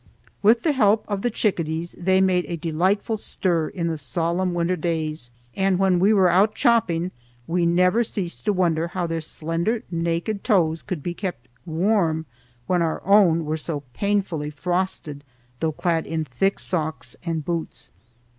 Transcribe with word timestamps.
With 0.41 0.63
the 0.63 0.71
help 0.71 1.05
of 1.07 1.21
the 1.21 1.29
chickadees 1.29 1.95
they 1.95 2.21
made 2.21 2.45
a 2.47 2.57
delightful 2.57 3.17
stir 3.17 3.67
in 3.67 3.85
the 3.85 3.99
solemn 3.99 4.55
winter 4.55 4.75
days, 4.75 5.29
and 5.55 5.77
when 5.77 5.99
we 5.99 6.11
were 6.11 6.27
out 6.27 6.55
chopping 6.55 7.11
we 7.45 7.67
never 7.67 8.03
ceased 8.03 8.45
to 8.45 8.51
wonder 8.53 8.87
how 8.87 9.05
their 9.05 9.21
slender 9.21 9.83
naked 9.91 10.43
toes 10.43 10.81
could 10.81 11.03
be 11.03 11.13
kept 11.13 11.47
warm 11.67 12.25
when 12.65 12.81
our 12.81 13.05
own 13.05 13.45
were 13.45 13.57
so 13.57 13.81
painfully 13.93 14.49
frosted 14.49 15.23
though 15.59 15.71
clad 15.71 16.07
in 16.07 16.25
thick 16.25 16.57
socks 16.57 17.15
and 17.23 17.45
boots. 17.45 17.91